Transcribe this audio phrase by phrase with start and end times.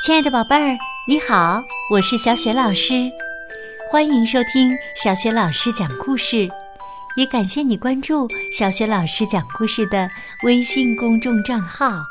[0.00, 1.60] 亲爱的宝贝儿，你好，
[1.90, 3.10] 我是小雪老师，
[3.90, 6.48] 欢迎收听小雪老师讲故事，
[7.16, 10.08] 也感谢你关注小雪老师讲故事的
[10.44, 12.04] 微信公众账号。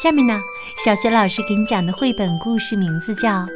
[0.00, 0.40] 下面呢，
[0.84, 3.30] 小雪老师给你讲的绘本故事名字叫《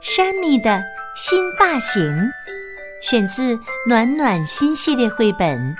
[0.00, 0.82] 山米的
[1.16, 2.02] 新发型》，
[3.02, 3.54] 选自
[3.86, 5.76] 《暖暖心》系列绘本，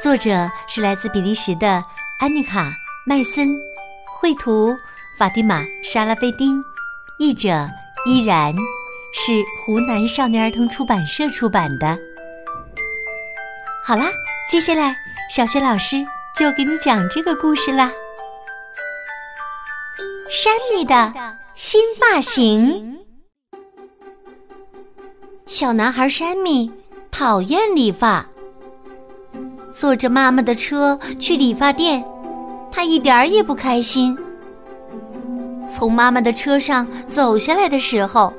[0.00, 1.82] 作者是来自比利时的
[2.20, 2.68] 安妮卡·
[3.04, 3.58] 麦森，
[4.20, 4.76] 绘图。
[5.18, 6.62] 法蒂玛·沙拉菲丁，
[7.18, 7.48] 译者
[8.04, 8.54] 依然，
[9.14, 11.98] 是湖南少年儿童出版社出版的。
[13.82, 14.10] 好啦，
[14.50, 14.94] 接下来
[15.30, 16.04] 小雪老师
[16.36, 17.90] 就给你讲这个故事啦。
[20.28, 21.14] 山里的
[21.54, 22.98] 新发型，
[25.46, 26.70] 小男孩山米
[27.10, 28.26] 讨厌理发，
[29.72, 32.04] 坐着妈妈的车去理发店，
[32.70, 34.14] 他一点儿也不开心。
[35.70, 38.32] 从妈妈的车上走下来的时候，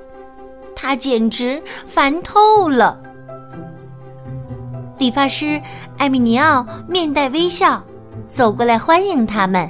[0.75, 2.99] 他简直烦透了。
[4.97, 5.61] 理发师
[5.97, 7.83] 艾米尼奥面带微笑
[8.25, 9.69] 走过来欢迎他们。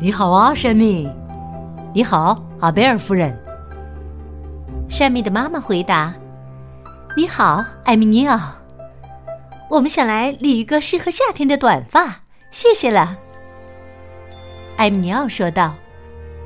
[0.00, 1.08] 你好啊，山米。
[1.94, 3.36] 你好，阿贝尔夫人。
[4.88, 6.12] 山米的妈妈回答
[7.16, 8.38] ：“你好，艾米尼奥。
[9.70, 13.16] 我们想来理一个适合夏天的短发，谢谢了。”
[14.76, 15.74] 艾米尼奥说道：“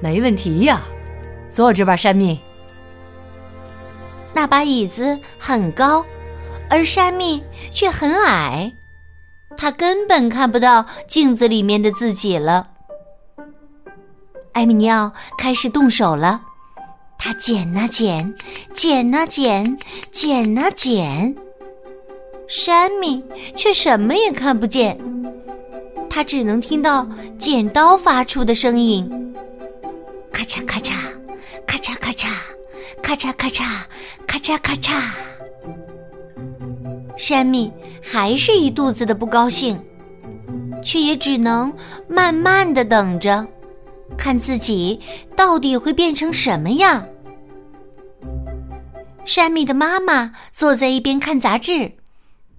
[0.00, 0.82] 没问题呀，
[1.50, 2.40] 坐着吧，山米。”
[4.34, 6.04] 那把椅子很高，
[6.68, 8.72] 而山米却很矮，
[9.56, 12.68] 他根本看不到镜子里面的自己了。
[14.52, 16.42] 艾米尼奥开始动手了，
[17.18, 18.34] 他剪啊剪，
[18.74, 19.78] 剪啊剪，
[20.12, 21.34] 剪啊剪，
[22.46, 23.24] 山米
[23.56, 24.98] 却什么也看不见。
[26.10, 27.06] 他只能听到
[27.38, 29.34] 剪刀发出的声音，
[30.32, 30.94] 咔嚓咔嚓，
[31.66, 32.28] 咔嚓咔嚓，
[33.02, 33.82] 咔嚓咔嚓，
[34.26, 35.00] 咔嚓咔嚓。
[37.16, 37.70] 山米
[38.02, 39.80] 还是一肚子的不高兴，
[40.82, 41.72] 却也只能
[42.08, 43.46] 慢慢的等着，
[44.16, 45.00] 看自己
[45.36, 47.04] 到底会变成什么样。
[49.24, 51.97] 山米的妈妈坐在一边看杂志。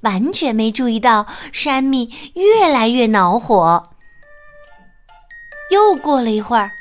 [0.02, 3.90] 完全没注意到山米越来越恼火。
[5.72, 6.72] 又过了一会儿，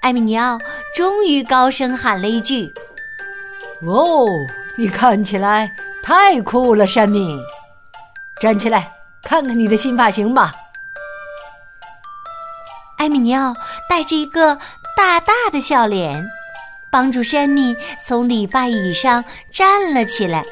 [0.00, 0.58] 艾米尼奥
[0.94, 2.68] 终于高声喊了一句
[3.86, 4.26] ：“哦，
[4.76, 5.70] 你看起来
[6.02, 7.38] 太酷了，山米！
[8.40, 8.92] 站起来，
[9.22, 10.52] 看看你的新发型吧。”
[12.98, 13.54] 艾米尼奥
[13.88, 14.56] 带着一个
[14.96, 16.24] 大大的笑脸，
[16.90, 20.42] 帮助山米从理发椅上站了起来。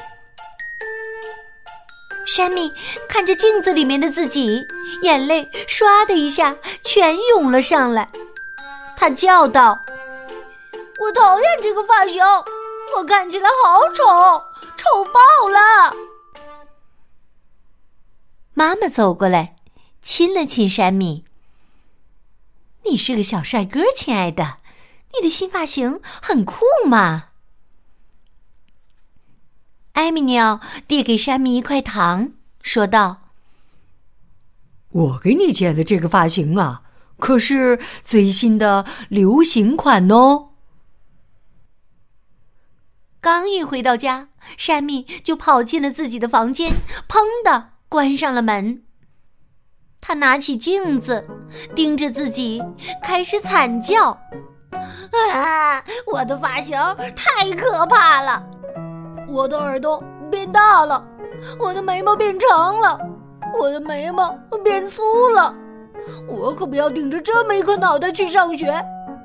[2.27, 2.73] 山米
[3.07, 4.67] 看着镜子里面的自己，
[5.01, 8.11] 眼泪唰的一下全涌了上来。
[8.97, 9.77] 他叫道
[10.99, 12.21] ：“我讨厌这个发型，
[12.97, 14.03] 我看起来好丑，
[14.75, 15.95] 丑爆了！”
[18.53, 19.55] 妈妈走过来，
[20.01, 21.23] 亲了亲山米
[22.83, 24.57] ：“你是个小帅哥，亲爱的，
[25.15, 27.26] 你的新发型很酷嘛。”
[29.97, 32.29] 艾米鸟递给山米一块糖，
[32.61, 33.23] 说道
[34.93, 36.83] ：“我给你剪的这个发型啊，
[37.17, 40.49] 可是最新的流行款哦。”
[43.19, 46.73] 刚一回到家，山米就跑进了自己的房间，
[47.09, 48.83] 砰的关上了门。
[49.99, 51.27] 他拿起镜子，
[51.75, 52.61] 盯着自己，
[53.01, 54.11] 开始惨叫
[55.33, 56.77] ：“啊，我的发型
[57.15, 58.47] 太可怕了！”
[59.27, 60.01] 我的耳朵
[60.31, 61.03] 变大了，
[61.59, 62.97] 我的眉毛变长了，
[63.59, 65.53] 我的眉毛变粗了，
[66.27, 68.71] 我可不要顶着这么一颗脑袋去上学，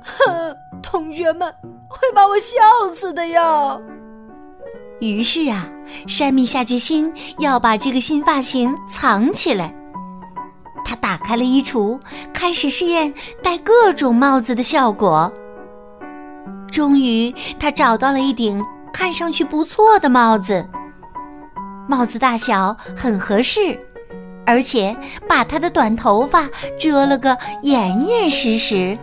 [0.03, 1.53] 哼， 同学们
[1.87, 2.57] 会把我笑
[2.93, 3.79] 死的呀。
[4.99, 5.65] 于是啊，
[6.07, 9.73] 山米下决心要把这个新发型藏起来。
[10.85, 11.97] 他打开了衣橱，
[12.33, 15.31] 开始试验戴各种帽子的效果。
[16.69, 18.63] 终于，他找到了一顶。
[18.93, 20.65] 看上去不错的帽子，
[21.89, 23.77] 帽子大小很合适，
[24.45, 24.95] 而且
[25.27, 26.47] 把他的短头发
[26.79, 28.97] 遮了个严严实实。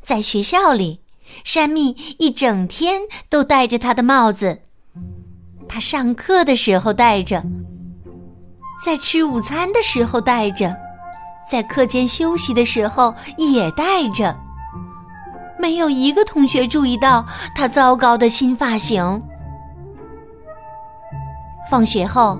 [0.00, 1.00] 在学校里，
[1.42, 4.62] 山蜜一整天都戴着他的帽子，
[5.68, 7.42] 他上课的时候戴着，
[8.82, 10.74] 在吃午餐的时候戴着，
[11.50, 14.45] 在课间休息的时候也戴着。
[15.58, 17.24] 没有一个同学注意到
[17.54, 19.22] 他糟糕的新发型。
[21.70, 22.38] 放学后，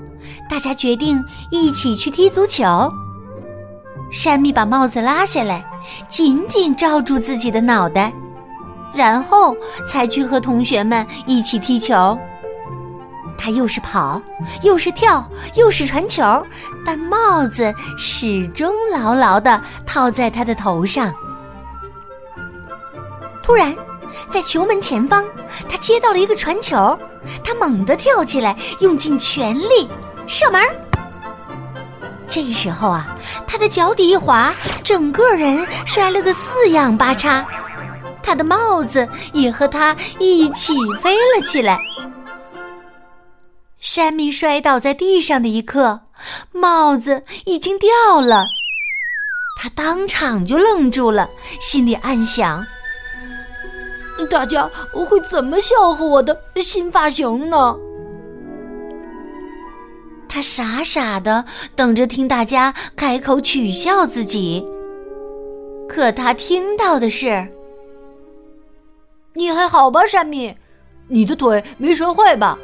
[0.49, 2.91] 大家决定一起去踢足球。
[4.13, 5.65] 山蜜把帽子拉下来，
[6.09, 8.13] 紧紧罩住自己的脑袋，
[8.95, 9.57] 然后
[9.89, 12.17] 才去和同学们一起踢球。
[13.37, 14.23] 他又是跑，
[14.63, 16.23] 又是跳，又是传球，
[16.85, 21.13] 但帽子始终牢牢地套在他的头上。
[23.47, 23.73] 突然，
[24.29, 25.25] 在球门前方，
[25.69, 26.99] 他接到了一个传球，
[27.45, 29.89] 他猛地跳起来，用尽全力
[30.27, 30.61] 射门。
[32.29, 33.17] 这时候啊，
[33.47, 34.53] 他的脚底一滑，
[34.83, 37.47] 整个人摔了个四仰八叉，
[38.21, 41.79] 他的帽子也和他一起飞了起来。
[43.79, 46.01] 山米摔倒在地上的一刻，
[46.51, 48.45] 帽子已经掉了，
[49.57, 52.67] 他当场就愣住了，心里暗想：
[54.27, 57.77] 大家会怎么笑话我的新发型呢？
[60.29, 61.45] 他傻傻的
[61.75, 64.67] 等着听大家开口取笑自己，
[65.89, 67.47] 可他听到的是
[69.33, 70.55] ：“你还好吧，山米？
[71.09, 72.59] 你的腿没摔坏吧？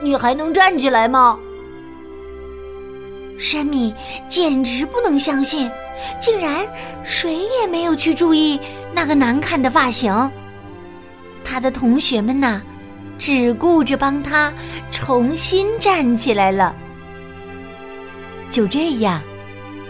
[0.00, 1.38] 你还能站起来吗？”
[3.36, 3.94] 山米
[4.28, 5.70] 简直不能相信，
[6.20, 6.66] 竟然
[7.04, 8.58] 谁也没有去注意
[8.94, 10.30] 那个难看的发型。
[11.44, 12.60] 他的同学们呐，
[13.18, 14.52] 只顾着帮他
[14.90, 16.74] 重新站起来了。
[18.50, 19.20] 就这样，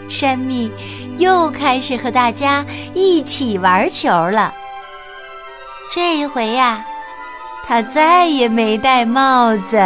[0.09, 0.71] 山蜜
[1.17, 4.53] 又开始和大家一起玩球了。
[5.93, 6.85] 这一回呀，
[7.67, 9.81] 他再也没戴帽子。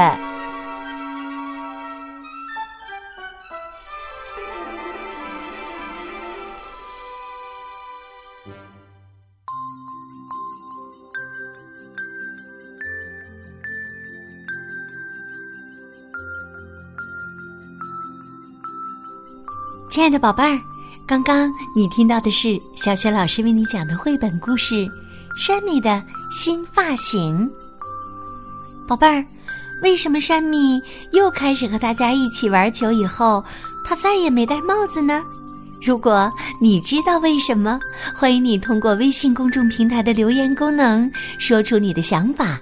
[19.95, 20.59] 亲爱的宝贝儿，
[21.07, 24.75] 刚刚你听到的是小雪老师为你讲的绘本故事
[25.37, 27.49] 《山米的新发型》。
[28.89, 29.25] 宝贝儿，
[29.81, 30.81] 为什么山米
[31.13, 32.91] 又开始和大家一起玩球？
[32.91, 33.41] 以后
[33.85, 35.23] 他再也没戴帽子呢？
[35.81, 37.79] 如果你知道为什么，
[38.13, 41.09] 欢迎你通过微信公众平台的留言功能
[41.39, 42.59] 说出你的想法。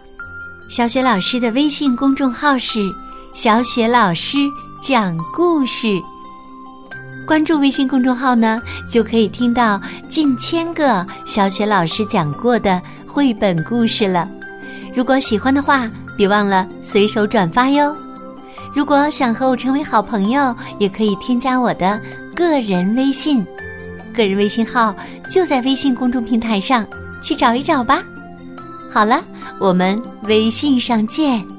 [0.69, 2.94] 小雪老师的微信公众号是
[3.33, 4.38] “小雪老师
[4.83, 6.00] 讲故事”。
[7.25, 14.28] 关注微信公众号呢，就可以听到近千个小雪老师讲过的绘本故事了。
[14.94, 17.96] 如果喜欢的话，别忘了随手转发哟。
[18.75, 22.00] 如果想和我成为好朋友，也可以添加我的
[22.36, 23.46] 个人微信，
[24.14, 24.94] 个人微信号
[25.30, 26.86] 就在微信公众平台上，
[27.22, 28.04] 去找一找吧。
[28.92, 29.24] 好了，
[29.60, 31.53] 我们微信上见。